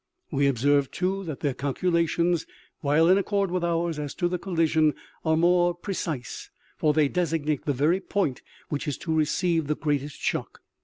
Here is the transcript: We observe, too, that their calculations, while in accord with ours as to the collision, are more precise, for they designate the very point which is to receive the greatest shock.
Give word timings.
We 0.31 0.47
observe, 0.47 0.89
too, 0.89 1.23
that 1.25 1.41
their 1.41 1.53
calculations, 1.53 2.47
while 2.79 3.07
in 3.07 3.19
accord 3.19 3.51
with 3.51 3.63
ours 3.63 3.99
as 3.99 4.15
to 4.15 4.27
the 4.27 4.39
collision, 4.39 4.95
are 5.23 5.37
more 5.37 5.75
precise, 5.75 6.49
for 6.75 6.91
they 6.91 7.07
designate 7.07 7.65
the 7.65 7.73
very 7.73 7.99
point 7.99 8.41
which 8.69 8.87
is 8.87 8.97
to 8.97 9.13
receive 9.13 9.67
the 9.67 9.75
greatest 9.75 10.17
shock. 10.19 10.61